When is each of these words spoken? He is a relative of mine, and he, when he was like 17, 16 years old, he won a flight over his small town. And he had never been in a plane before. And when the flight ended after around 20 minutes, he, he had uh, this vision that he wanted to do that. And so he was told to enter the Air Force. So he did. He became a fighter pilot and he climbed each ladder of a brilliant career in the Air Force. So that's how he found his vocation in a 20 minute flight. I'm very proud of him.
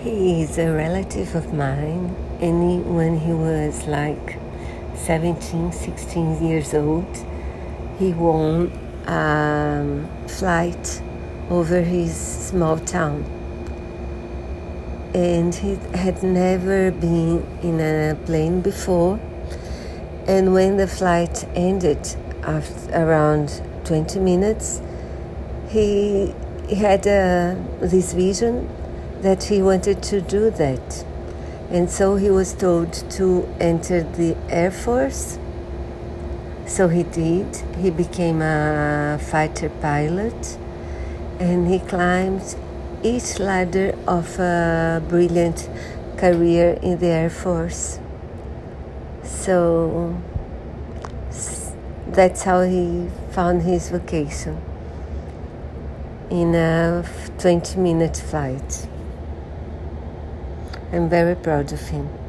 He 0.00 0.42
is 0.42 0.58
a 0.58 0.70
relative 0.70 1.34
of 1.34 1.52
mine, 1.52 2.14
and 2.40 2.70
he, 2.70 2.78
when 2.88 3.18
he 3.18 3.32
was 3.32 3.88
like 3.88 4.38
17, 4.94 5.72
16 5.72 6.46
years 6.46 6.72
old, 6.72 7.26
he 7.98 8.12
won 8.12 8.70
a 9.08 10.06
flight 10.28 11.02
over 11.50 11.80
his 11.80 12.14
small 12.14 12.78
town. 12.78 13.24
And 15.14 15.52
he 15.52 15.74
had 15.94 16.22
never 16.22 16.92
been 16.92 17.44
in 17.64 17.80
a 17.80 18.14
plane 18.24 18.60
before. 18.60 19.18
And 20.28 20.54
when 20.54 20.76
the 20.76 20.86
flight 20.86 21.44
ended 21.56 22.14
after 22.44 22.92
around 22.94 23.60
20 23.84 24.20
minutes, 24.20 24.80
he, 25.70 26.32
he 26.68 26.76
had 26.76 27.00
uh, 27.00 27.56
this 27.80 28.12
vision 28.12 28.68
that 29.22 29.44
he 29.44 29.62
wanted 29.62 30.02
to 30.04 30.20
do 30.20 30.50
that. 30.50 31.04
And 31.70 31.90
so 31.90 32.16
he 32.16 32.30
was 32.30 32.54
told 32.54 32.92
to 33.10 33.48
enter 33.60 34.02
the 34.02 34.36
Air 34.48 34.70
Force. 34.70 35.38
So 36.66 36.88
he 36.88 37.02
did. 37.02 37.56
He 37.78 37.90
became 37.90 38.40
a 38.42 39.18
fighter 39.20 39.68
pilot 39.80 40.58
and 41.38 41.68
he 41.68 41.78
climbed 41.78 42.56
each 43.02 43.38
ladder 43.38 43.96
of 44.06 44.38
a 44.38 45.02
brilliant 45.08 45.68
career 46.16 46.78
in 46.82 46.98
the 46.98 47.06
Air 47.06 47.30
Force. 47.30 48.00
So 49.22 50.20
that's 52.08 52.42
how 52.42 52.62
he 52.62 53.08
found 53.30 53.62
his 53.62 53.90
vocation 53.90 54.60
in 56.30 56.54
a 56.54 57.04
20 57.38 57.78
minute 57.78 58.16
flight. 58.16 58.88
I'm 60.90 61.08
very 61.10 61.34
proud 61.34 61.70
of 61.72 61.80
him. 61.88 62.27